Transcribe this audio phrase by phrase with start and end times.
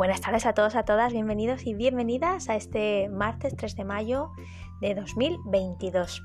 [0.00, 4.30] Buenas tardes a todos, a todas, bienvenidos y bienvenidas a este martes 3 de mayo
[4.80, 6.24] de 2022.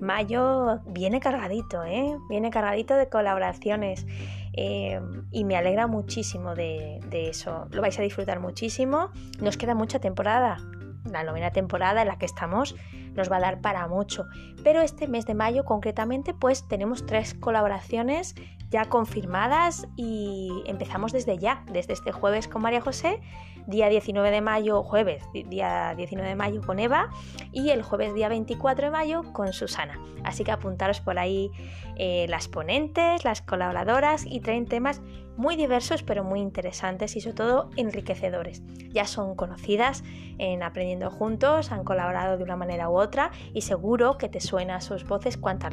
[0.00, 2.16] Mayo viene cargadito, ¿eh?
[2.30, 4.06] Viene cargadito de colaboraciones
[4.54, 4.98] eh,
[5.32, 7.66] y me alegra muchísimo de, de eso.
[7.72, 9.10] Lo vais a disfrutar muchísimo.
[9.38, 10.56] Nos queda mucha temporada,
[11.04, 12.74] la novena temporada en la que estamos
[13.12, 14.28] nos va a dar para mucho.
[14.64, 18.34] Pero este mes de mayo concretamente pues tenemos tres colaboraciones
[18.70, 23.20] ya confirmadas y empezamos desde ya, desde este jueves con María José,
[23.66, 27.10] día 19 de mayo, jueves, día 19 de mayo con Eva
[27.52, 29.98] y el jueves día 24 de mayo con Susana.
[30.22, 31.50] Así que apuntaros por ahí
[31.96, 35.02] eh, las ponentes, las colaboradoras y traen temas
[35.40, 38.62] muy diversos pero muy interesantes y sobre todo enriquecedores.
[38.92, 40.04] Ya son conocidas
[40.38, 44.82] en Aprendiendo Juntos, han colaborado de una manera u otra y seguro que te suena
[44.82, 45.70] sus voces cuanto,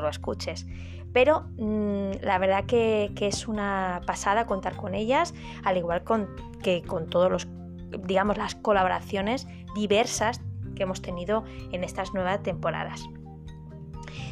[0.00, 0.66] lo escuches.
[1.14, 5.32] Pero mm, la verdad que, es una pasada contar con ellas,
[5.64, 6.04] al igual
[6.62, 7.48] que con todos los,
[8.06, 10.42] digamos, las colaboraciones diversas
[10.74, 13.08] que hemos tenido en estas nuevas temporadas.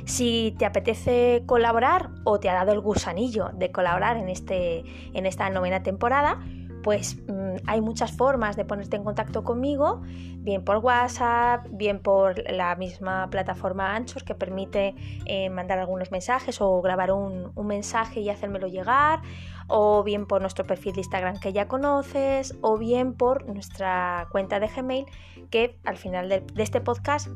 [0.04, 5.26] Si te apetece colaborar o te ha dado el gusanillo de colaborar en, este, en
[5.26, 6.38] esta novena temporada,
[6.84, 10.02] pues mm, hay muchas formas de ponerte en contacto conmigo,
[10.38, 16.60] bien por WhatsApp, bien por la misma plataforma Anchor que permite eh, mandar algunos mensajes
[16.60, 19.20] o grabar un, mensaje y hacérmelo llegar,
[19.66, 24.60] o bien por nuestro perfil de Instagram que ya conoces, o bien por nuestra cuenta
[24.60, 25.06] de Gmail
[25.50, 27.28] que al final de, este podcast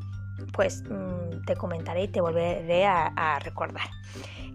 [0.53, 3.89] pues mm, te comentaré y te volveré a recordar.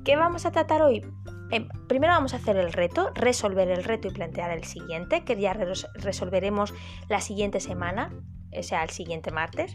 [0.05, 1.03] ¿Qué vamos a tratar hoy?
[1.51, 5.41] Eh, primero vamos a hacer el reto, resolver el reto y plantear el siguiente, que
[5.41, 6.75] ya resolveremos
[7.09, 8.13] la siguiente semana,
[8.57, 9.75] o sea, el siguiente martes.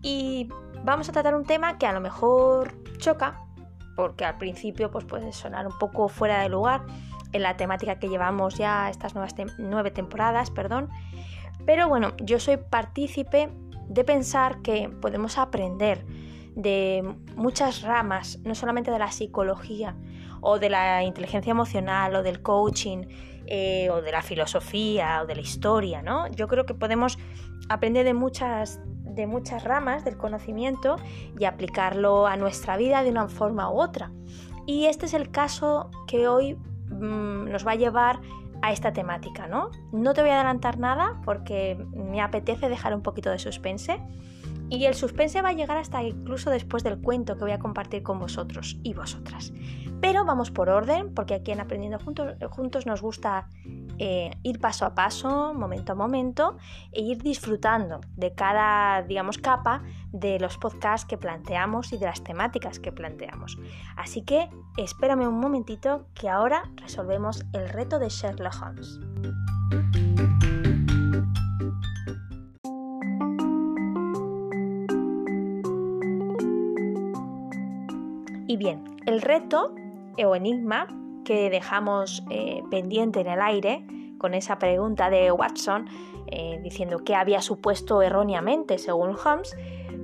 [0.00, 0.48] Y
[0.84, 3.46] vamos a tratar un tema que a lo mejor choca,
[3.94, 6.82] porque al principio pues, puede sonar un poco fuera de lugar
[7.32, 10.88] en la temática que llevamos ya estas nuevas nueve temporadas, perdón.
[11.66, 13.50] Pero bueno, yo soy partícipe
[13.88, 16.04] de pensar que podemos aprender
[16.54, 19.96] de muchas ramas, no solamente de la psicología
[20.40, 23.06] o de la inteligencia emocional o del coaching
[23.46, 26.28] eh, o de la filosofía o de la historia, ¿no?
[26.28, 27.18] Yo creo que podemos
[27.68, 30.96] aprender de muchas, de muchas ramas del conocimiento
[31.38, 34.10] y aplicarlo a nuestra vida de una forma u otra.
[34.66, 36.54] Y este es el caso que hoy
[36.88, 38.20] mm, nos va a llevar
[38.62, 39.70] a esta temática, ¿no?
[39.92, 44.00] No te voy a adelantar nada porque me apetece dejar un poquito de suspense
[44.68, 48.02] y el suspense va a llegar hasta incluso después del cuento que voy a compartir
[48.02, 49.52] con vosotros y vosotras.
[50.00, 53.48] Pero vamos por orden, porque aquí en Aprendiendo Juntos, nos gusta
[53.98, 56.56] eh, ir paso a paso, momento a momento,
[56.92, 62.22] e ir disfrutando de cada, digamos, capa de los podcasts que planteamos y de las
[62.22, 63.58] temáticas que planteamos.
[63.96, 69.00] Así que espérame un momentito que ahora resolvemos el reto de Sherlock Holmes.
[78.48, 79.74] Y bien, el reto
[80.24, 80.86] o enigma
[81.24, 83.84] que dejamos eh, pendiente en el aire
[84.18, 85.86] con esa pregunta de Watson
[86.28, 89.56] eh, diciendo que había supuesto erróneamente según Holmes,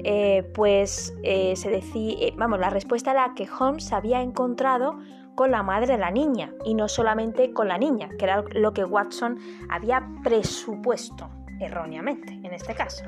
[0.04, 4.98] eh, pues se decía, vamos, la respuesta era que Holmes había encontrado
[5.34, 8.72] con la madre de la niña y no solamente con la niña, que era lo
[8.72, 9.38] que Watson
[9.70, 11.30] había presupuesto
[11.60, 13.04] erróneamente en este caso.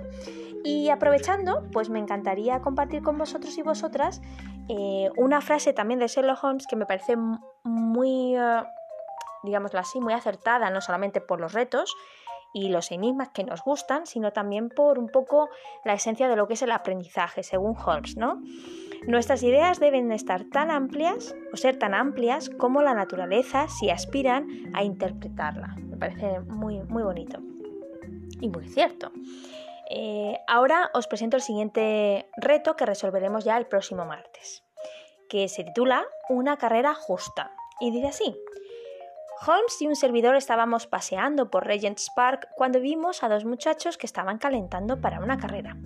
[0.64, 4.22] Y aprovechando, pues me encantaría compartir con vosotros y vosotras
[4.68, 7.16] eh, una frase también de Sherlock Holmes que me parece
[7.64, 8.64] muy, uh,
[9.42, 11.94] digámoslo así, muy acertada, no solamente por los retos
[12.54, 15.50] y los enigmas que nos gustan, sino también por un poco
[15.84, 18.40] la esencia de lo que es el aprendizaje, según Holmes, ¿no?
[19.06, 24.48] Nuestras ideas deben estar tan amplias o ser tan amplias como la naturaleza si aspiran
[24.72, 25.76] a interpretarla.
[25.78, 27.40] Me parece muy, muy bonito
[28.40, 29.10] y muy cierto.
[29.90, 34.64] Eh, ahora os presento el siguiente reto que resolveremos ya el próximo martes,
[35.28, 37.52] que se titula Una carrera justa.
[37.80, 38.36] Y dice así.
[39.46, 44.06] Holmes y un servidor estábamos paseando por Regent's Park cuando vimos a dos muchachos que
[44.06, 45.76] estaban calentando para una carrera.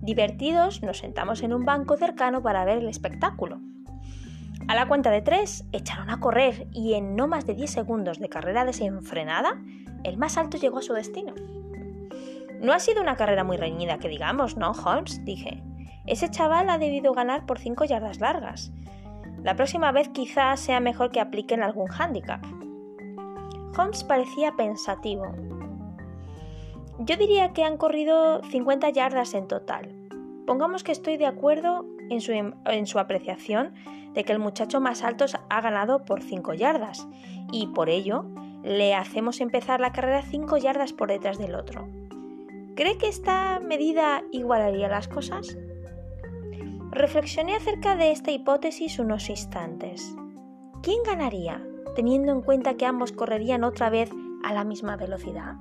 [0.00, 3.58] Divertidos, nos sentamos en un banco cercano para ver el espectáculo.
[4.68, 8.18] A la cuenta de tres, echaron a correr y en no más de 10 segundos
[8.18, 9.60] de carrera desenfrenada,
[10.04, 11.34] el más alto llegó a su destino.
[12.60, 15.24] No ha sido una carrera muy reñida, que digamos, ¿no, Holmes?
[15.24, 15.62] dije.
[16.06, 18.72] Ese chaval ha debido ganar por cinco yardas largas.
[19.42, 22.44] La próxima vez quizás sea mejor que apliquen algún hándicap.
[23.76, 25.26] Holmes parecía pensativo.
[26.98, 29.94] Yo diría que han corrido 50 yardas en total.
[30.46, 33.74] Pongamos que estoy de acuerdo en su, en su apreciación
[34.14, 37.06] de que el muchacho más alto ha ganado por 5 yardas
[37.52, 38.24] y por ello
[38.64, 41.86] le hacemos empezar la carrera 5 yardas por detrás del otro.
[42.78, 45.58] ¿Cree que esta medida igualaría las cosas?
[46.92, 50.14] Reflexioné acerca de esta hipótesis unos instantes.
[50.80, 51.60] ¿Quién ganaría,
[51.96, 54.12] teniendo en cuenta que ambos correrían otra vez
[54.44, 55.56] a la misma velocidad?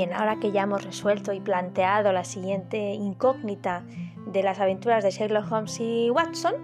[0.00, 3.84] Bien, ahora que ya hemos resuelto y planteado la siguiente incógnita
[4.26, 6.54] de las aventuras de Sherlock Holmes y Watson,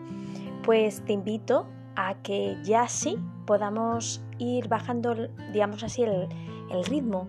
[0.65, 1.67] pues te invito
[1.97, 5.15] a que ya sí podamos ir bajando,
[5.53, 6.29] digamos así, el,
[6.71, 7.29] el ritmo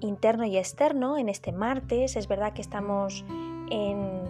[0.00, 2.16] interno y externo en este martes.
[2.16, 3.22] Es verdad que estamos
[3.70, 4.22] en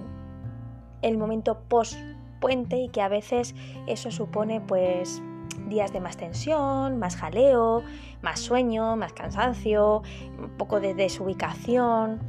[1.03, 1.97] el momento post
[2.41, 3.55] puente y que a veces
[3.87, 5.23] eso supone pues
[5.69, 7.83] días de más tensión, más jaleo,
[8.23, 10.03] más sueño, más cansancio,
[10.39, 12.21] un poco de desubicación.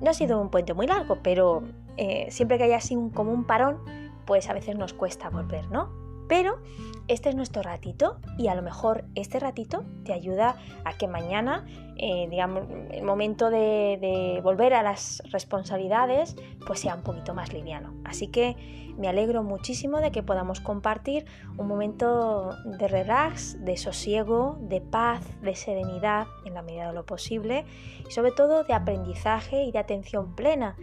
[0.00, 1.62] No ha sido un puente muy largo, pero
[1.96, 3.78] eh, siempre que haya así un, como un parón,
[4.24, 5.90] pues a veces nos cuesta volver, ¿no?
[6.28, 6.58] Pero
[7.06, 11.66] este es nuestro ratito y a lo mejor este ratito te ayuda a que mañana,
[11.98, 16.34] eh, digamos, el momento de, de, volver a las responsabilidades,
[16.66, 17.92] pues sea un poquito más liviano.
[18.04, 18.56] Así que
[18.96, 21.26] me alegro muchísimo de que podamos compartir
[21.56, 27.04] un momento de relax, de sosiego, de paz, de serenidad en la medida de lo
[27.04, 27.64] posible
[28.08, 30.76] y sobre todo de aprendizaje y de atención plena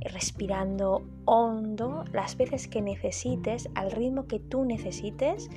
[0.00, 5.48] respirando hondo las veces que necesites, al ritmo que tú necesites,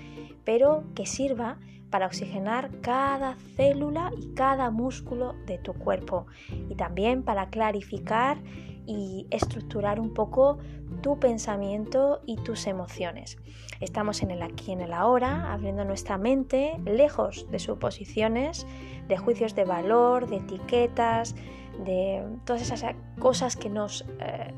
[0.44, 6.28] pero que sirva para oxigenar cada célula y cada músculo de tu cuerpo
[6.69, 8.38] y también para clarificar
[8.86, 10.57] y estructurar un poco
[11.01, 13.38] tu pensamiento y tus emociones.
[13.81, 18.66] Estamos en el aquí, en el ahora, abriendo nuestra mente lejos de suposiciones,
[19.07, 21.36] de juicios de valor, de etiquetas,
[21.85, 22.83] de todas esas
[23.19, 24.53] cosas que nos eh,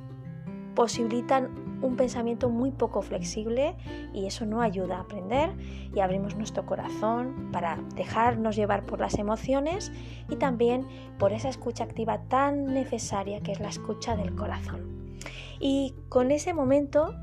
[0.76, 3.76] posibilitan un pensamiento muy poco flexible
[4.14, 5.52] y eso no ayuda a aprender
[5.94, 9.92] y abrimos nuestro corazón para dejarnos llevar por las emociones
[10.30, 10.86] y también
[11.18, 15.18] por esa escucha activa tan necesaria que es la escucha del corazón.
[15.60, 17.14] Y con ese momento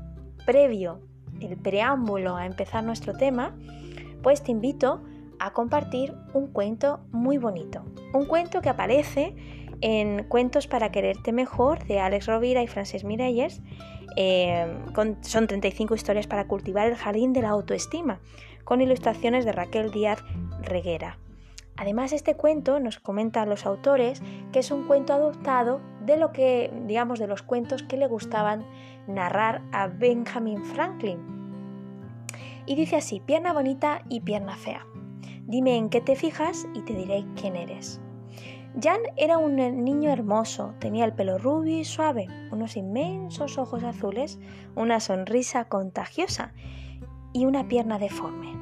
[0.45, 1.01] previo,
[1.39, 3.55] el preámbulo a empezar nuestro tema,
[4.23, 5.01] pues te invito
[5.39, 7.83] a compartir un cuento muy bonito,
[8.13, 9.35] un cuento que aparece
[9.81, 13.61] en Cuentos para quererte mejor de Alex Rovira y Frances Miralles.
[14.15, 14.65] Eh,
[15.21, 18.19] son 35 historias para cultivar el jardín de la autoestima,
[18.63, 20.23] con ilustraciones de Raquel Díaz
[20.61, 21.19] Reguera.
[21.77, 26.73] Además, este cuento nos comentan los autores que es un cuento adoptado de lo que,
[26.87, 28.65] digamos, de los cuentos que le gustaban
[29.07, 31.19] narrar a Benjamin Franklin.
[32.65, 34.85] Y dice así, pierna bonita y pierna fea.
[35.45, 38.01] Dime en qué te fijas y te diré quién eres.
[38.79, 44.37] Jan era un niño hermoso, tenía el pelo rubio y suave, unos inmensos ojos azules,
[44.75, 46.53] una sonrisa contagiosa
[47.33, 48.53] y una pierna deforme.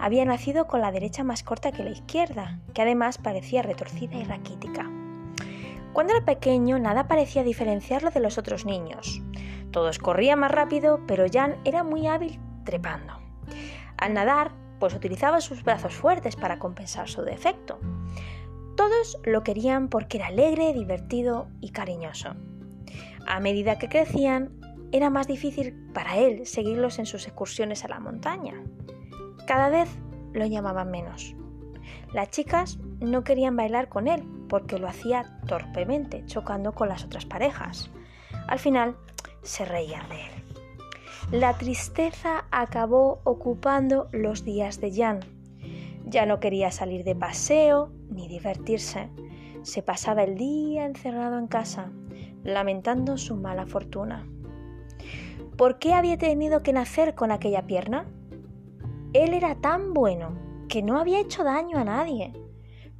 [0.00, 4.24] Había nacido con la derecha más corta que la izquierda, que además parecía retorcida y
[4.24, 4.90] raquítica.
[5.92, 9.22] Cuando era pequeño nada parecía diferenciarlo de los otros niños.
[9.70, 13.12] Todos corrían más rápido, pero Jan era muy hábil trepando.
[13.96, 14.50] Al nadar,
[14.80, 17.78] pues utilizaba sus brazos fuertes para compensar su defecto.
[18.76, 22.34] Todos lo querían porque era alegre, divertido y cariñoso.
[23.26, 24.60] A medida que crecían,
[24.92, 28.62] era más difícil para él seguirlos en sus excursiones a la montaña.
[29.46, 29.88] Cada vez
[30.32, 31.34] lo llamaban menos.
[32.12, 37.24] Las chicas no querían bailar con él porque lo hacía torpemente, chocando con las otras
[37.24, 37.90] parejas.
[38.46, 38.96] Al final,
[39.42, 41.40] se reían de él.
[41.40, 45.20] La tristeza acabó ocupando los días de Jan
[46.06, 49.08] ya no quería salir de paseo ni divertirse.
[49.62, 51.92] Se pasaba el día encerrado en casa,
[52.42, 54.26] lamentando su mala fortuna.
[55.56, 58.06] ¿Por qué había tenido que nacer con aquella pierna?
[59.12, 60.36] Él era tan bueno
[60.68, 62.32] que no había hecho daño a nadie.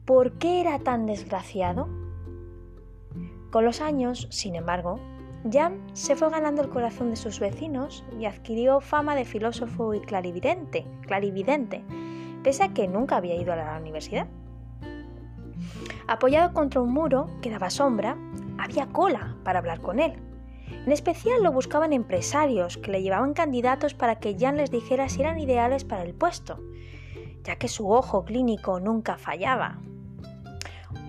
[0.05, 1.89] ¿Por qué era tan desgraciado?
[3.51, 5.01] Con los años, sin embargo,
[5.51, 10.01] Jan se fue ganando el corazón de sus vecinos y adquirió fama de filósofo y
[10.01, 11.83] clarividente, clarividente
[12.47, 14.29] pese a que nunca había ido a la universidad.
[16.07, 18.17] Apoyado contra un muro que daba sombra,
[18.59, 20.15] había cola para hablar con él.
[20.69, 25.21] En especial lo buscaban empresarios que le llevaban candidatos para que Jan les dijera si
[25.23, 26.61] eran ideales para el puesto,
[27.45, 29.79] ya que su ojo clínico nunca fallaba.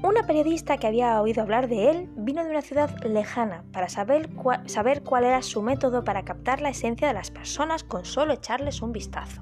[0.04, 4.30] Una periodista que había oído hablar de él vino de una ciudad lejana para saber,
[4.34, 8.92] cuál era su método para captar la esencia de las personas con solo echarles un
[8.92, 9.42] vistazo.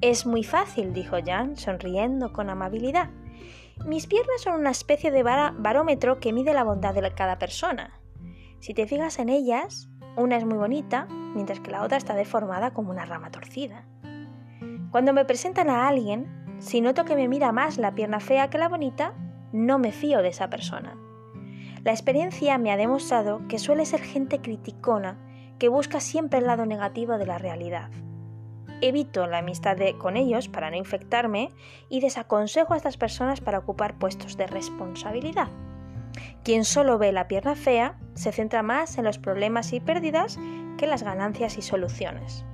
[0.00, 3.10] Es muy fácil, dijo Jan, sonriendo con amabilidad.
[3.86, 8.00] Mis piernas son una especie de barómetro que mide la bondad de cada persona.
[8.60, 12.72] Si te fijas en ellas, una es muy bonita, mientras que la otra está deformada
[12.72, 13.86] como una rama torcida.
[14.90, 16.26] Cuando me presentan a alguien,
[16.58, 19.14] si noto que me mira más la pierna fea que la bonita,
[19.52, 20.96] no me fío de esa persona.
[21.84, 25.18] La experiencia me ha demostrado que suele ser gente criticona
[25.58, 27.90] que busca siempre el lado negativo de la realidad.
[28.80, 31.52] Evito la amistad con ellos para no infectarme
[31.88, 35.48] y desaconsejo a estas personas para ocupar puestos de responsabilidad.
[36.44, 40.38] Quien solo ve la pierna fea se centra más en los problemas y pérdidas
[40.76, 42.44] que las ganancias y soluciones.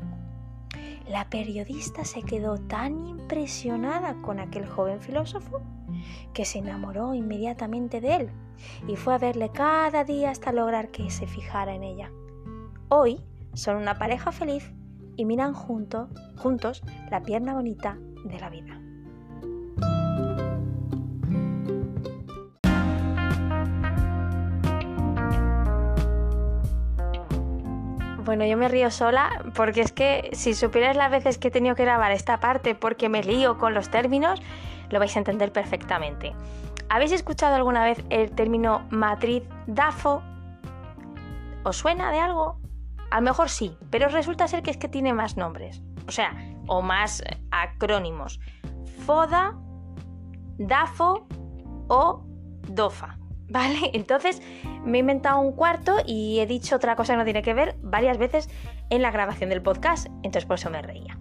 [1.07, 5.61] La periodista se quedó tan impresionada con aquel joven filósofo
[6.33, 8.31] que se enamoró inmediatamente de él
[8.88, 12.11] y fue a verle cada día hasta lograr que se fijara en ella.
[12.88, 13.21] Hoy
[13.52, 14.73] son una pareja feliz
[15.16, 18.80] y miran juntos la pierna bonita de la vida.
[28.25, 31.75] Bueno, yo me río sola porque es que si supieras las veces que he tenido
[31.75, 34.40] que grabar esta parte porque me lío con los términos,
[34.88, 36.33] lo vais a entender perfectamente.
[36.88, 40.23] ¿Habéis escuchado alguna vez el término matriz DAFO?
[41.64, 42.63] ¿Os suena de algo?
[43.14, 46.35] A lo mejor sí, pero resulta ser que es que tiene más nombres, o sea,
[46.66, 48.40] o más acrónimos.
[49.06, 49.56] FODA,
[50.59, 51.25] DAFO
[51.87, 52.25] o
[52.66, 53.16] DOFA.
[53.49, 53.92] ¿Vale?
[53.92, 54.42] Entonces
[54.85, 57.76] me he inventado un cuarto y he dicho otra cosa que no tiene que ver
[57.83, 58.50] varias veces
[58.90, 61.16] en la grabación del podcast, entonces por eso me reía.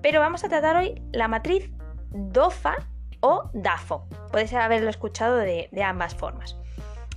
[0.00, 1.70] Pero vamos a tratar hoy la matriz
[2.08, 2.88] DOFA
[3.20, 4.08] o DAFO.
[4.32, 6.56] Podéis haberlo escuchado de, ambas formas.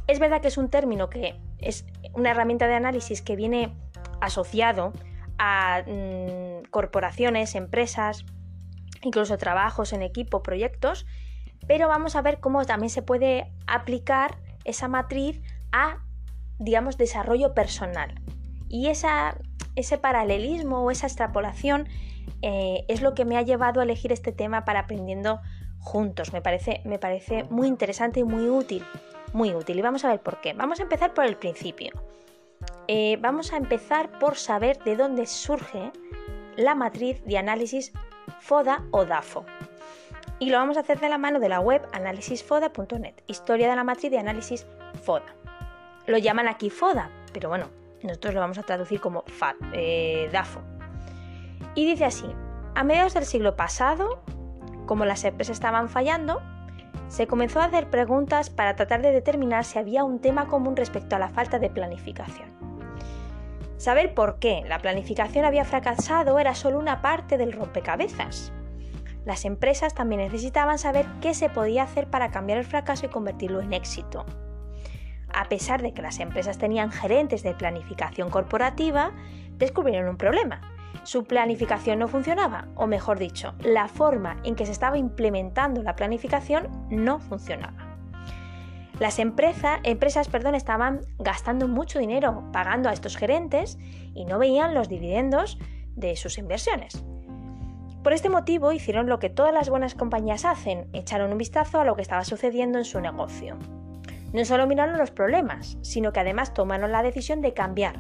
[0.08, 3.74] Es verdad que es un término que es una herramienta de análisis que viene
[4.22, 4.94] asociado
[5.38, 8.25] a mm, corporaciones, empresas,
[9.01, 11.06] incluso trabajos en equipo, proyectos,
[11.68, 16.00] pero vamos a ver cómo también se puede aplicar esa matriz a,
[16.60, 18.22] digamos, desarrollo personal.
[18.70, 19.38] Y esa,
[19.75, 21.88] ese paralelismo o esa extrapolación
[22.42, 25.42] eh, es lo que me ha llevado a elegir este tema para aprendiendo
[25.80, 26.34] juntos.
[26.34, 28.84] Me parece, me parece muy interesante y muy útil.
[29.34, 29.80] Muy útil.
[29.80, 30.54] Y vamos a ver por qué.
[30.54, 31.92] Vamos a empezar por el principio.
[32.93, 35.93] Eh, vamos a empezar por saber de dónde surge
[36.57, 37.93] la matriz de análisis
[38.41, 39.45] FODA o DAFO
[40.39, 43.86] y lo vamos a hacer de la mano de la web analisisfoda.net, historia de la
[43.86, 44.67] matriz de análisis
[45.03, 45.33] FODA.
[46.05, 47.69] Lo llaman aquí FODA, pero bueno,
[48.03, 49.24] nosotros lo vamos a traducir como
[49.71, 50.60] eh, DAFO.
[51.75, 52.25] Y dice así,
[52.75, 54.21] a mediados del siglo pasado,
[54.86, 56.41] como las empresas estaban fallando,
[57.07, 61.15] se comenzó a hacer preguntas para tratar de determinar si había un tema común respecto
[61.15, 62.61] a la falta de planificación.
[63.82, 68.54] Saber por qué la planificación había fracasado era solo una parte del rompecabezas.
[69.26, 73.60] Las empresas también necesitaban saber qué se podía hacer para cambiar el fracaso y convertirlo
[73.60, 74.24] en éxito.
[75.34, 79.14] A pesar de que las empresas tenían gerentes de planificación corporativa,
[79.58, 80.62] descubrieron un problema.
[81.02, 85.96] Su planificación no funcionaba, o mejor dicho, la forma en que se estaba implementando la
[85.96, 87.90] planificación no funcionaba.
[89.01, 93.79] Las empresas estaban gastando mucho dinero pagando a estos gerentes
[94.13, 95.58] y no veían los dividendos
[95.96, 97.03] de sus inversiones.
[98.03, 101.84] Por este motivo hicieron lo que todas las buenas compañías hacen, echaron un vistazo a
[101.84, 103.58] lo que estaba sucediendo en su negocio.
[104.34, 107.96] No solo miraron los problemas, sino que además tomaron la decisión de cambiar.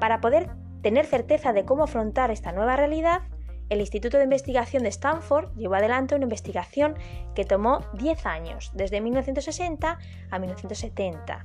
[0.00, 0.50] Para poder
[0.82, 3.20] tener certeza de cómo afrontar esta nueva realidad,
[3.68, 6.94] el Instituto de Investigación de Stanford llevó adelante una investigación
[7.34, 9.98] que tomó 10 años, desde 1960
[10.30, 11.44] a 1970.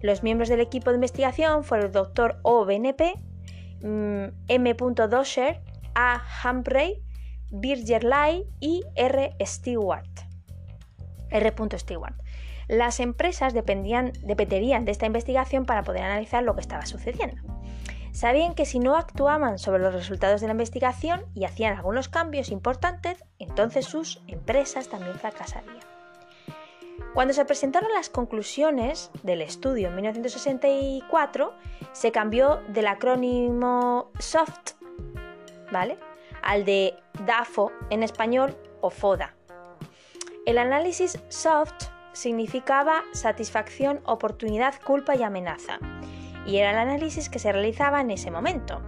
[0.00, 2.38] Los miembros del equipo de investigación fueron el Dr.
[2.42, 3.14] O.B.N.P.,
[3.82, 4.74] mm, M.
[4.74, 5.60] Dosher,
[5.94, 6.22] a.
[6.44, 7.02] Humphrey,
[7.50, 9.34] Birger Lai y R.
[9.44, 10.08] Stewart.
[11.30, 11.54] R.
[11.78, 12.14] Stewart.
[12.68, 17.57] Las empresas dependían, dependerían de esta investigación para poder analizar lo que estaba sucediendo.
[18.18, 22.48] Sabían que si no actuaban sobre los resultados de la investigación y hacían algunos cambios
[22.48, 25.78] importantes, entonces sus empresas también fracasarían.
[27.14, 31.54] Cuando se presentaron las conclusiones del estudio en 1964,
[31.92, 34.72] se cambió del acrónimo SOFT
[35.70, 35.96] ¿vale?
[36.42, 36.94] Al de
[37.24, 39.36] DAFO en español o FODA.
[40.44, 41.84] El análisis SOFT
[42.14, 45.78] significaba satisfacción, oportunidad, culpa y amenaza,
[46.48, 48.80] y era el análisis que se realizaba en ese momento.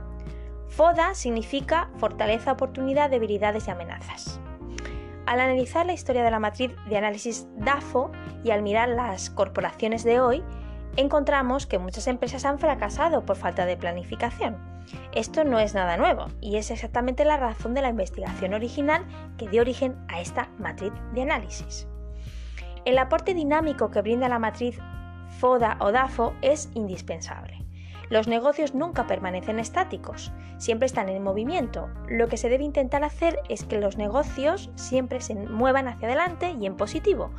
[0.69, 4.41] FODA significa fortaleza, oportunidad, debilidades y amenazas.
[5.27, 8.11] Al analizar la historia de la matriz de análisis DAFO
[8.43, 10.43] y al mirar las corporaciones de hoy,
[10.97, 14.57] encontramos que muchas empresas han fracasado por falta de planificación.
[15.13, 19.05] Esto no es nada nuevo y es exactamente la razón de la investigación original
[19.37, 21.87] que dio origen a esta matriz de análisis.
[22.87, 24.81] El aporte dinámico que brinda la matriz
[25.41, 27.65] FODA o DAFO es indispensable.
[28.11, 31.89] Los negocios nunca permanecen estáticos, siempre están en movimiento.
[32.09, 36.55] Lo que se debe intentar hacer es que los negocios siempre se muevan hacia adelante
[36.61, 37.31] y en positivo,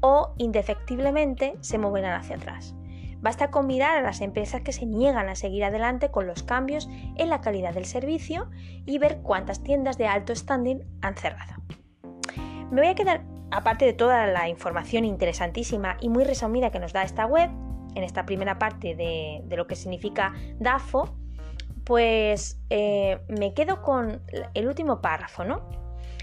[0.00, 2.76] o indefectiblemente se muevan hacia atrás.
[3.20, 6.88] Basta con mirar a las empresas que se niegan a seguir adelante con los cambios
[7.16, 8.48] en la calidad del servicio
[8.86, 11.54] y ver cuántas tiendas de alto standing han cerrado.
[12.70, 16.92] Me voy a quedar, aparte de toda la información interesantísima y muy resumida que nos
[16.92, 17.50] da esta web,
[17.94, 21.16] en esta primera parte de, lo que significa DAFO,
[21.84, 24.22] pues eh, me quedo con
[24.54, 25.68] el último párrafo, ¿no?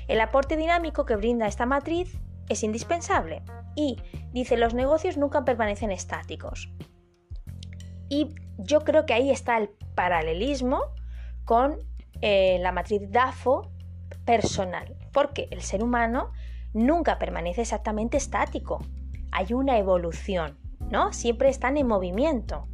[0.07, 2.17] El aporte dinámico que brinda esta matriz
[2.47, 3.41] es indispensable
[3.75, 3.97] y
[4.31, 6.71] dice los negocios nunca permanecen estáticos.
[8.09, 10.81] Y yo creo que ahí está el paralelismo
[11.43, 11.79] con
[12.21, 13.69] eh, la matriz DAFO
[14.25, 16.31] personal, porque el ser humano
[16.73, 18.83] nunca permanece exactamente estático.
[19.31, 20.57] Hay una evolución,
[20.89, 21.13] ¿no?
[21.13, 22.67] Siempre están en movimiento.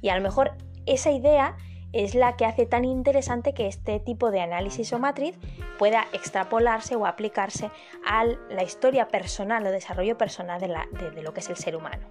[0.00, 0.52] Y a lo mejor
[0.86, 1.56] esa idea
[1.92, 5.38] es la que hace tan interesante que este tipo de análisis o matriz
[5.78, 7.70] pueda extrapolarse o aplicarse
[8.06, 12.06] a la historia personal o desarrollo personal de, lo que es el ser humano.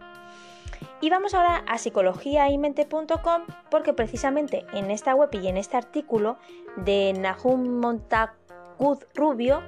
[1.02, 6.38] Y vamos ahora a psicologiaymente.com porque precisamente en esta web y en este artículo
[6.78, 9.62] de Nahum Montagud Rubio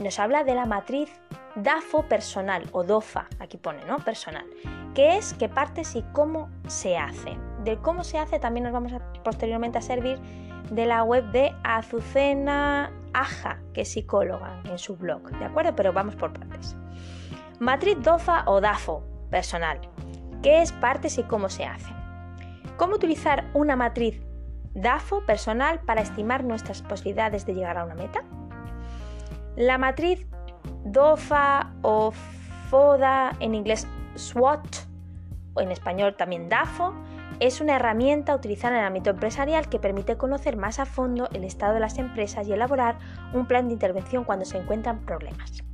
[0.00, 1.10] nos habla de la matriz
[1.56, 3.98] DAFO personal o DOFA, aquí pone, ¿no?
[3.98, 4.46] Personal,
[4.94, 7.36] que es qué partes y cómo se hace.
[7.64, 8.92] Del cómo se hace también nos vamos
[9.24, 10.18] posteriormente a servir
[10.70, 15.74] de la web de Azucena Aja, que es psicóloga en su blog, ¿de acuerdo?
[15.74, 16.76] Pero vamos por partes.
[17.58, 19.80] Matriz DOFA o DAFO personal.
[20.42, 21.92] ¿Qué es partes y cómo se hace?
[22.76, 24.22] ¿Cómo utilizar una matriz
[24.74, 28.22] DAFO personal para estimar nuestras posibilidades de llegar a una meta?
[29.58, 30.24] La matriz
[30.84, 32.12] DOFA o
[32.70, 34.86] FODA, en inglés SWOT,
[35.54, 36.94] o en español también DAFO,
[37.40, 41.42] es una herramienta utilizada en el ámbito empresarial que permite conocer más a fondo el
[41.42, 43.00] estado de las empresas y elaborar
[43.32, 45.64] un plan de intervención cuando se encuentran problemas.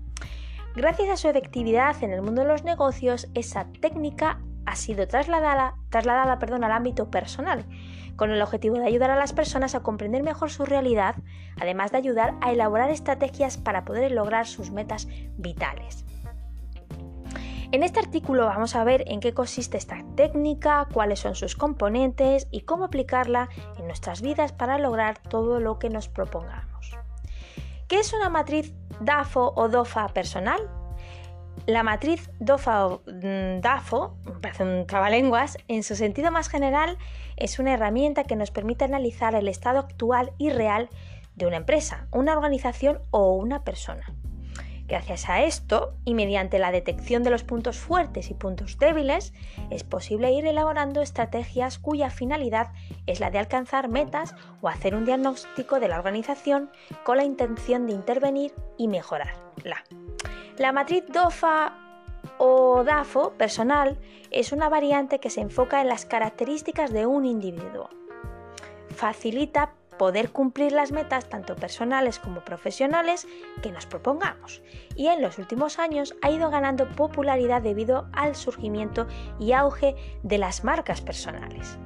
[0.74, 5.74] Gracias a su efectividad en el mundo de los negocios, esa técnica ha sido trasladada,
[5.90, 7.66] trasladada perdón, al ámbito personal,
[8.16, 11.16] con el objetivo de ayudar a las personas a comprender mejor su realidad,
[11.60, 16.04] además de ayudar a elaborar estrategias para poder lograr sus metas vitales.
[17.74, 22.46] En este artículo vamos a ver en qué consiste esta técnica, cuáles son sus componentes
[22.52, 23.48] y cómo aplicarla
[23.78, 26.96] en nuestras vidas para lograr todo lo que nos propongamos.
[27.88, 30.60] ¿Qué es una matriz DAFO o DOFA personal?
[31.66, 34.86] La matriz DOFA mm, DAFO, parece un
[35.66, 36.96] en su sentido más general
[37.36, 40.88] es una herramienta que nos permite analizar el estado actual y real
[41.34, 44.14] de una empresa, una organización o una persona.
[44.86, 49.32] Gracias a esto y mediante la detección de los puntos fuertes y puntos débiles,
[49.70, 52.70] es posible ir elaborando estrategias cuya finalidad
[53.06, 56.70] es la de alcanzar metas o hacer un diagnóstico de la organización
[57.02, 59.84] con la intención de intervenir y mejorarla.
[60.58, 61.83] La matriz DOFA
[62.38, 63.98] o DAFO personal
[64.30, 67.90] es una variante que se enfoca en las características de un individuo.
[68.90, 73.26] Facilita poder cumplir las metas tanto personales como profesionales
[73.62, 74.62] que nos propongamos
[74.96, 79.06] y en los últimos años ha ido ganando popularidad debido al surgimiento
[79.38, 81.78] y auge de las marcas personales.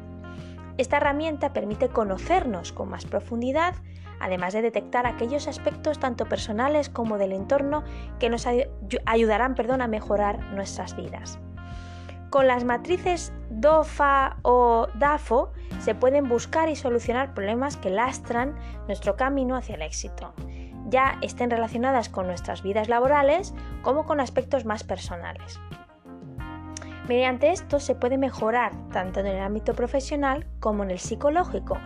[0.78, 3.74] Esta herramienta permite conocernos con más profundidad,
[4.20, 7.84] además de detectar aquellos aspectos tanto personales como del entorno
[8.18, 8.46] que nos
[9.06, 11.38] ayudarán perdón, a mejorar nuestras vidas.
[12.30, 18.54] Con las matrices DOFA o DAFO se pueden buscar y solucionar problemas que lastran
[18.86, 20.34] nuestro camino hacia el éxito,
[20.88, 25.58] ya estén relacionadas con nuestras vidas laborales como con aspectos más personales.
[27.08, 31.78] Mediante esto se puede mejorar tanto en el ámbito profesional como en el psicológico,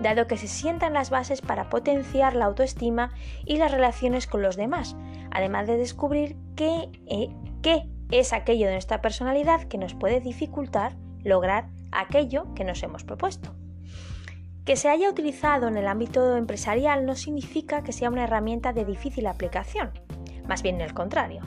[0.00, 3.12] dado que se sientan las bases para potenciar la autoestima
[3.44, 4.96] y las relaciones con los demás,
[5.30, 7.28] además de descubrir qué, eh,
[7.62, 13.04] qué es aquello de nuestra personalidad que nos puede dificultar lograr aquello que nos hemos
[13.04, 13.54] propuesto.
[14.64, 18.84] Que se haya utilizado en el ámbito empresarial no significa que sea una herramienta de
[18.84, 19.90] difícil aplicación,
[20.48, 21.42] más bien el contrario.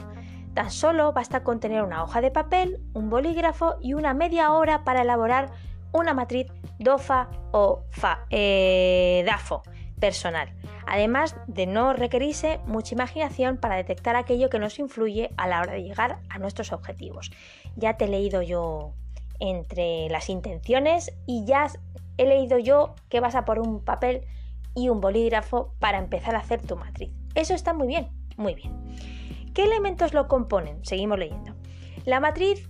[0.54, 4.84] Tan solo basta con tener una hoja de papel, un bolígrafo y una media hora
[4.84, 5.50] para elaborar
[5.94, 9.62] una matriz DOFA o FA, eh, DAFO
[10.00, 10.52] personal,
[10.86, 15.72] además de no requerirse mucha imaginación para detectar aquello que nos influye a la hora
[15.72, 17.30] de llegar a nuestros objetivos.
[17.76, 18.92] Ya te he leído yo
[19.40, 21.68] entre las intenciones y ya
[22.18, 24.26] he leído yo que vas a por un papel
[24.74, 27.12] y un bolígrafo para empezar a hacer tu matriz.
[27.34, 28.72] Eso está muy bien, muy bien.
[29.54, 30.84] ¿Qué elementos lo componen?
[30.84, 31.54] Seguimos leyendo.
[32.04, 32.68] La matriz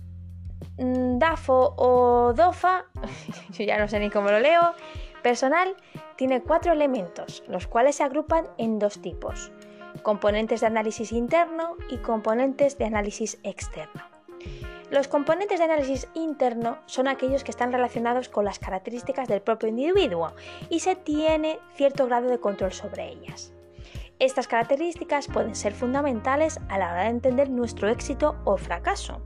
[0.77, 2.85] DAFO o DOFA,
[3.57, 4.73] ya no sé ni cómo lo leo,
[5.23, 5.75] personal,
[6.17, 9.51] tiene cuatro elementos, los cuales se agrupan en dos tipos,
[10.03, 14.03] componentes de análisis interno y componentes de análisis externo.
[14.91, 19.69] Los componentes de análisis interno son aquellos que están relacionados con las características del propio
[19.69, 20.33] individuo
[20.69, 23.51] y se tiene cierto grado de control sobre ellas.
[24.19, 29.21] Estas características pueden ser fundamentales a la hora de entender nuestro éxito o fracaso.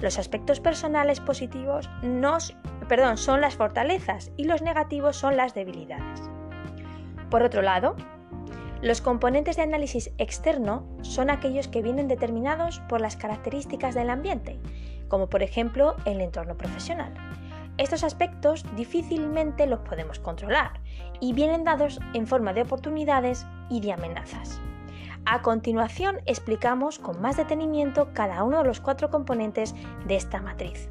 [0.00, 2.56] Los aspectos personales positivos nos,
[2.88, 6.20] perdón, son las fortalezas y los negativos son las debilidades.
[7.30, 7.96] Por otro lado,
[8.80, 14.60] los componentes de análisis externo son aquellos que vienen determinados por las características del ambiente,
[15.08, 17.12] como por ejemplo el entorno profesional.
[17.76, 20.80] Estos aspectos difícilmente los podemos controlar
[21.20, 24.60] y vienen dados en forma de oportunidades y de amenazas.
[25.30, 29.74] A continuación explicamos con más detenimiento cada uno de los cuatro componentes
[30.06, 30.88] de esta matriz.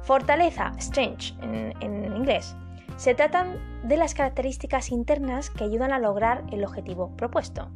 [0.00, 2.56] Fortaleza, strength en, en inglés,
[2.96, 7.68] se tratan de las características internas que ayudan a lograr el objetivo propuesto.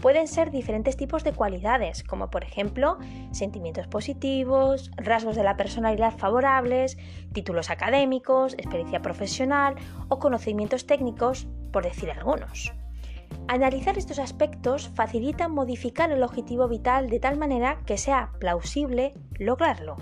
[0.00, 2.96] Pueden ser diferentes tipos de cualidades, como por ejemplo
[3.30, 6.96] sentimientos positivos, rasgos de la personalidad favorables,
[7.34, 9.74] títulos académicos, experiencia profesional
[10.08, 12.72] o conocimientos técnicos, por decir algunos.
[13.46, 19.96] Analizar estos aspectos facilita modificar el objetivo vital de tal manera que sea plausible lograrlo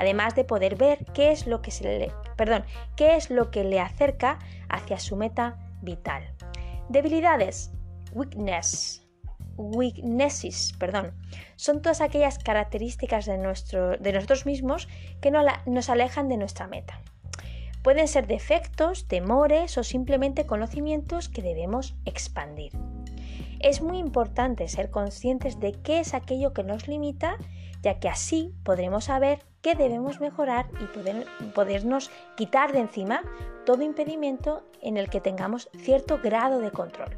[0.00, 2.10] además de poder ver qué es lo que, le,
[2.98, 4.38] es lo que le acerca
[4.70, 6.34] hacia su meta vital.
[6.88, 7.70] Debilidades,
[8.14, 9.06] weakness,
[9.58, 10.72] weaknesses,
[11.56, 14.88] son todas aquellas características de nosotros mismos
[15.20, 17.02] que nos alejan de nuestra meta.
[17.82, 22.72] Pueden ser defectos, temores o simplemente conocimientos que debemos expandir.
[23.60, 27.36] Es muy importante ser conscientes de qué es aquello que nos limita,
[27.82, 33.22] ya que así podremos saber qué debemos mejorar y poder, podernos quitar de encima
[33.66, 37.16] todo impedimento en el que tengamos cierto grado de control.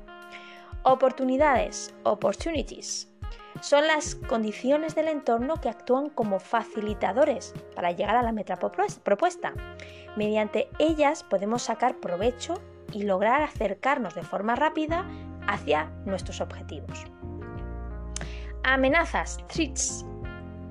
[0.85, 3.12] Oportunidades, opportunities,
[3.61, 9.53] son las condiciones del entorno que actúan como facilitadores para llegar a la meta propuesta.
[10.17, 12.61] Mediante ellas podemos sacar provecho
[12.93, 15.07] y lograr acercarnos de forma rápida
[15.47, 17.05] hacia nuestros objetivos.
[18.65, 20.05] Amenazas, threats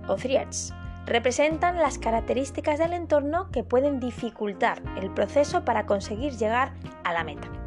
[0.07, 0.73] o threats,
[1.05, 7.23] representan las características del entorno que pueden dificultar el proceso para conseguir llegar a la
[7.23, 7.60] meta.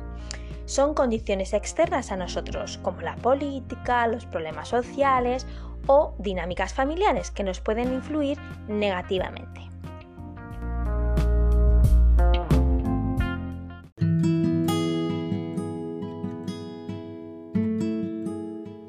[0.67, 5.47] Son condiciones externas a nosotros, como la política, los problemas sociales
[5.87, 9.61] o dinámicas familiares que nos pueden influir negativamente.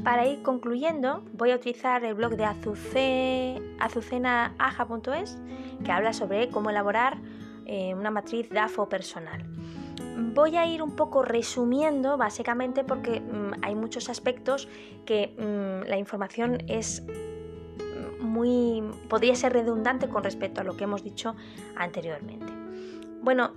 [0.04, 5.38] Para ir concluyendo, voy a utilizar el blog de Azuce, azucenaaja.es
[5.84, 7.18] que habla sobre cómo elaborar
[7.66, 9.55] eh, una matriz DAFO personal.
[10.36, 14.68] Voy a ir un poco resumiendo, básicamente porque mm, hay muchos aspectos
[15.06, 17.04] que mm, la información es
[18.20, 18.84] muy.
[19.08, 21.36] podría ser redundante con respecto a lo que hemos dicho
[21.78, 22.52] anteriormente.
[23.22, 23.54] Bueno,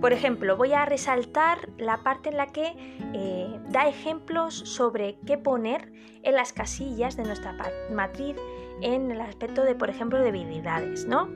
[0.00, 2.74] por ejemplo, voy a resaltar la parte en la que
[3.12, 7.56] eh, da ejemplos sobre qué poner en las casillas de nuestra
[7.92, 8.36] matriz
[8.80, 11.28] en el aspecto de, por ejemplo, debilidades, ¿no?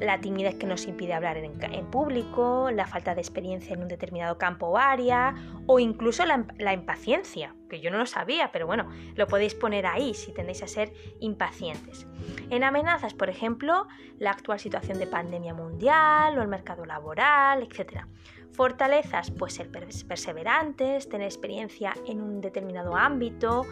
[0.00, 4.38] La timidez que nos impide hablar en, público, la falta de experiencia en un determinado
[4.38, 5.34] campo o área,
[5.66, 10.14] o incluso la, impaciencia, que yo no lo sabía, pero bueno, lo podéis poner ahí
[10.14, 12.06] si tendéis a ser impacientes.
[12.48, 13.86] En amenazas, por ejemplo,
[14.18, 18.06] la actual situación de pandemia mundial o el mercado laboral, etc.
[18.52, 23.66] Fortalezas, pues ser perseverantes, tener experiencia en un determinado ámbito,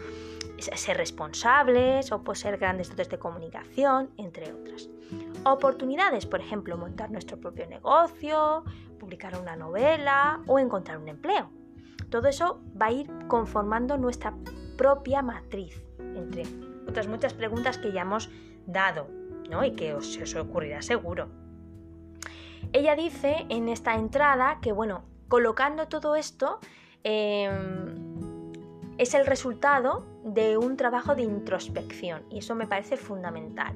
[0.57, 4.89] ser responsables o poseer grandes dotes de comunicación, entre otras.
[5.45, 8.63] Oportunidades, por ejemplo, montar nuestro propio negocio,
[8.99, 11.49] publicar una novela o encontrar un empleo.
[12.09, 14.33] Todo eso va a ir conformando nuestra
[14.77, 16.43] propia matriz, entre
[16.87, 18.29] otras muchas preguntas que ya hemos
[18.65, 19.07] dado
[19.49, 19.63] ¿no?
[19.63, 21.29] y que os, ocurrirá seguro.
[22.73, 26.59] Ella dice en esta entrada que, bueno, colocando todo esto,
[27.03, 28.09] em,
[28.97, 33.75] es el resultado de un trabajo de introspección y eso me parece fundamental.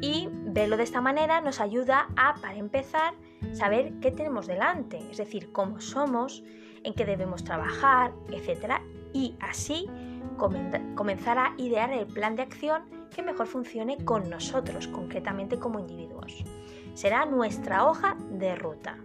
[0.00, 3.14] Y verlo de esta manera nos ayuda a, para empezar,
[3.52, 6.42] saber qué tenemos delante, es decir, cómo somos,
[6.82, 8.80] en qué debemos trabajar, etc.
[9.12, 9.86] Y así
[10.36, 12.82] comenzar a idear el plan de acción
[13.14, 16.44] que mejor funcione con nosotros, concretamente como individuos.
[16.94, 18.96] Será nuestra hoja de ruta.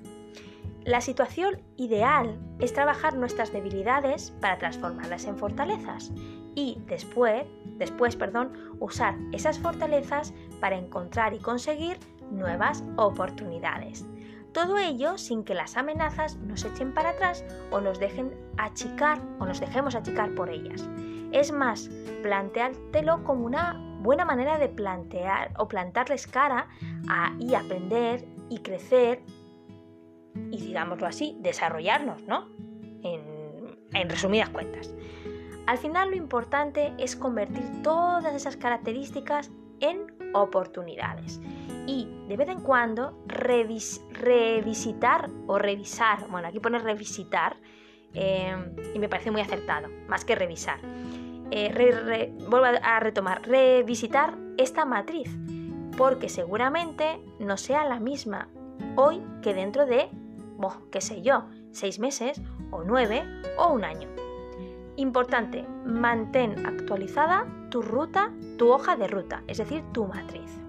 [0.86, 6.12] La situación ideal es trabajar nuestras debilidades para transformarlas en fortalezas
[6.56, 7.46] y después
[7.78, 12.00] después, perdón, usar esas fortalezas para encontrar y conseguir
[12.32, 14.06] nuevas oportunidades.
[14.52, 19.46] Todo ello sin que las amenazas nos echen para atrás o nos dejen achicar o
[19.46, 20.90] nos dejemos achicar por ellas.
[21.34, 21.90] Es más,
[22.24, 26.70] planteártelo como una buena manera de plantear o plantarles cara
[27.38, 29.24] y aprender y crecer
[30.52, 32.50] y, digámoslo así, desarrollarnos, ¿no?
[33.04, 34.94] en resumidas cuentas.
[35.68, 41.42] Al final lo importante es convertir todas esas características en oportunidades
[41.88, 47.58] y de vez en cuando revisitar o revisar, bueno, aquí pone revisitar
[48.14, 50.80] em, y me parece muy acertado, más que revisar.
[51.52, 55.30] Eh, vuelvo a retomar, revisitar esta matriz,
[55.98, 58.50] porque seguramente no sea la misma
[58.96, 60.10] hoy que dentro de,
[60.92, 63.24] qué sé yo, seis meses o nueve
[63.58, 64.25] o un año.
[64.98, 70.66] Importante, mantén actualizada tu ruta, tu hoja de ruta, es decir, tu matriz.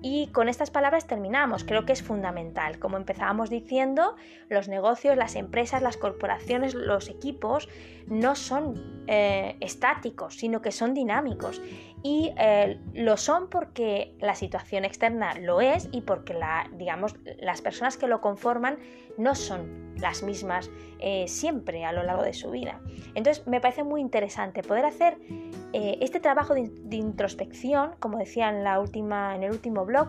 [0.00, 1.64] Y con estas palabras terminamos.
[1.64, 2.78] Creo que es fundamental.
[2.78, 4.14] Como empezábamos diciendo,
[4.48, 7.68] los negocios, las empresas, las corporaciones, los equipos
[8.06, 11.60] no son eh, estáticos, sino que son dinámicos.
[12.02, 17.60] Y eh, lo son porque la situación externa lo es y porque la, digamos, las
[17.60, 18.78] personas que lo conforman
[19.16, 22.80] no son las mismas eh, siempre a lo largo de su vida.
[23.14, 25.18] Entonces me parece muy interesante poder hacer
[25.72, 30.08] este trabajo de, introspección, como decía en, la última, en el último blog,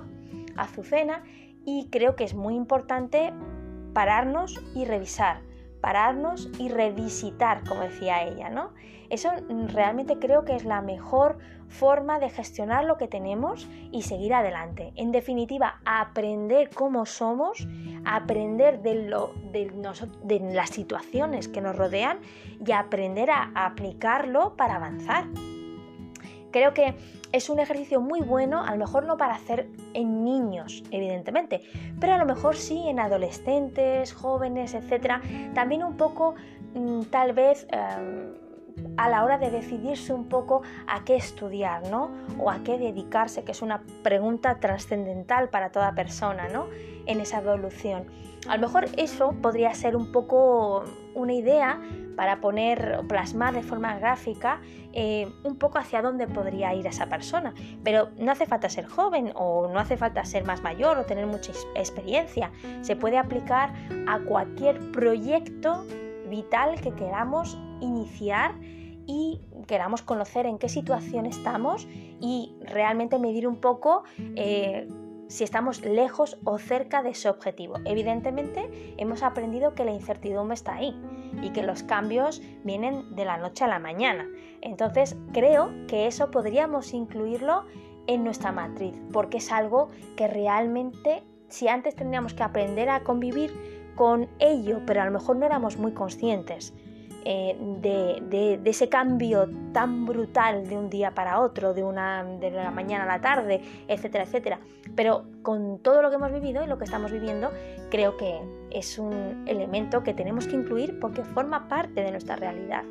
[0.55, 1.23] Azucena,
[1.65, 3.33] y creo que es muy importante
[3.93, 5.41] pararnos y revisar
[5.81, 8.71] pararnos y revisitar, como decía ella, ¿no?
[9.09, 9.29] Eso
[9.73, 14.91] realmente creo que es la mejor forma de gestionar lo que tenemos y seguir adelante.
[14.95, 17.67] En definitiva, aprender cómo somos,
[18.05, 19.71] aprender de, lo, de,
[20.23, 22.19] de las situaciones que nos rodean
[22.65, 25.25] y aprender a aplicarlo para avanzar.
[26.51, 26.95] Creo que
[27.31, 31.61] es un ejercicio muy bueno, a lo mejor no para hacer en niños, evidentemente,
[31.99, 35.21] pero a lo mejor sí en adolescentes, jóvenes, etc.
[35.53, 36.35] También un poco,
[36.73, 37.67] mm, tal vez...
[37.71, 38.48] Em,
[38.97, 42.11] a la hora de decidirse un poco a qué estudiar, ¿no?
[42.37, 46.67] O a qué dedicarse, que es una pregunta trascendental para toda persona, ¿no?
[47.05, 48.05] En esa evolución.
[48.47, 51.79] A lo mejor eso podría ser un poco una idea
[52.15, 54.59] para poner plasmar de forma gráfica
[54.91, 57.53] eh, un poco hacia dónde podría ir esa persona.
[57.83, 61.25] Pero no hace falta ser joven o no hace falta ser más mayor o tener
[61.27, 62.51] mucha experiencia.
[62.81, 63.73] Se puede aplicar
[64.07, 65.85] a cualquier proyecto
[66.29, 68.55] vital que queramos iniciar
[69.11, 71.87] y queramos conocer en qué situación estamos
[72.21, 74.03] y realmente medir un poco
[74.35, 74.87] eh,
[75.27, 77.75] si estamos lejos o cerca de ese objetivo.
[77.85, 80.95] Evidentemente hemos aprendido que la incertidumbre está ahí
[81.41, 84.27] y que los cambios vienen de la noche a la mañana.
[84.61, 87.65] Entonces creo que eso podríamos incluirlo
[88.05, 93.51] en nuestra matriz porque es algo que realmente si antes tendríamos que aprender a convivir
[93.95, 96.75] con ello, pero a lo mejor no éramos muy conscientes
[97.25, 102.71] eh, de, ese cambio tan brutal de un día para otro, de, una, de la
[102.71, 104.59] mañana a la tarde, etcétera, etcétera.
[104.95, 107.51] Pero con todo lo que hemos vivido y lo que estamos viviendo,
[107.89, 108.39] creo que
[108.71, 112.83] es un elemento que tenemos que incluir porque forma parte de nuestra realidad.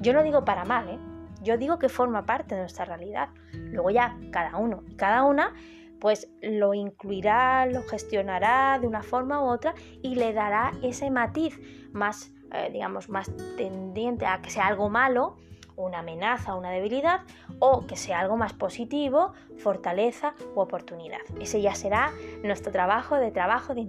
[0.00, 0.98] Yo no digo para mal, ¿eh?
[1.42, 3.28] yo digo que forma parte de nuestra realidad.
[3.52, 5.54] Luego ya cada uno y cada una
[6.00, 11.58] pues lo incluirá, lo gestionará de una forma u otra y le dará ese matiz
[11.92, 15.36] más, eh, digamos, más tendiente a que sea algo malo,
[15.76, 17.20] una amenaza, una debilidad,
[17.58, 21.20] o que sea algo más positivo, fortaleza u oportunidad.
[21.40, 23.88] Ese ya será nuestro trabajo de trabajo de,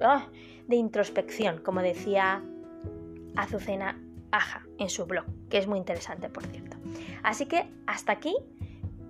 [0.00, 0.26] ah,
[0.68, 2.42] de introspección, como decía
[3.36, 6.76] Azucena Aja en su blog, que es muy interesante, por cierto.
[7.22, 8.36] Así que hasta aquí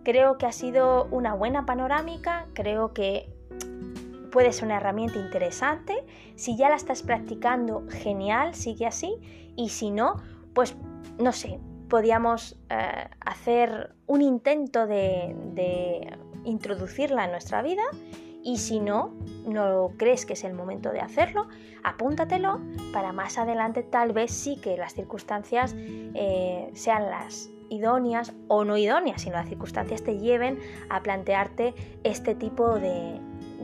[0.04, 3.32] Creo que ha sido una buena panorámica, creo que
[4.32, 6.04] puede ser una herramienta interesante.
[6.34, 9.14] Si ya la estás practicando, genial, sigue así.
[9.54, 10.16] Y si no,
[10.54, 10.74] pues
[11.18, 17.82] no sé, podríamos eh, hacer un intento de, de introducirla en nuestra vida
[18.42, 19.14] y si no,
[19.46, 21.46] no crees que es el momento de hacerlo,
[21.84, 22.60] apúntatelo
[22.92, 28.76] para más adelante tal vez sí que las circunstancias eh, sean las idóneas o no
[28.76, 30.58] idóneas, sino las circunstancias te lleven
[30.90, 33.20] a plantearte este tipo de,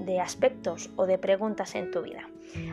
[0.08, 2.26] de aspectos o de preguntas en tu vida.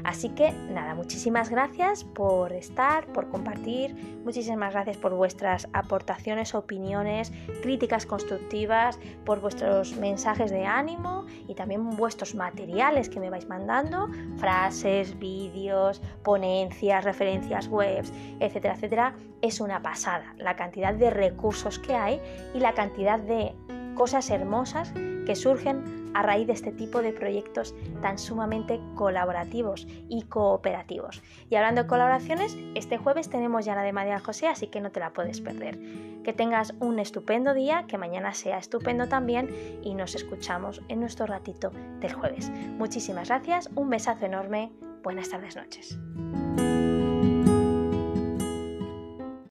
[0.06, 3.94] Así que nada, muchísimas gracias por estar, por compartir,
[4.24, 11.90] muchísimas gracias por vuestras aportaciones, opiniones, críticas constructivas, por vuestros mensajes de ánimo y también
[11.98, 19.16] vuestros materiales que me vais mandando, frases, vídeos, ponencias, referencias webs, etcétera, etcétera.
[19.42, 22.22] Es una pasada la cantidad de recursos que hay
[22.54, 23.54] y la cantidad de
[23.96, 24.94] cosas hermosas
[25.26, 31.22] que surgen a raíz de este tipo de proyectos tan sumamente colaborativos y cooperativos.
[31.50, 34.92] Y hablando de colaboraciones, este jueves tenemos ya la de María José, así que no
[34.92, 35.78] te la puedes perder.
[36.24, 39.50] Que tengas un estupendo día, que mañana sea estupendo también
[39.84, 42.50] y nos escuchamos en nuestro ratito del jueves.
[42.50, 44.72] Muchísimas gracias, un besazo enorme,
[45.04, 46.00] buenas tardes, noches.